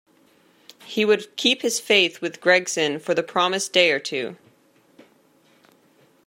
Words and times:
He 0.85 1.05
would 1.05 1.35
keep 1.35 1.61
his 1.61 1.79
faith 1.79 2.21
with 2.21 2.41
Gregson 2.41 2.97
for 2.97 3.13
the 3.13 3.21
promised 3.21 3.71
day 3.71 3.91
or 3.91 3.99
two. 3.99 4.35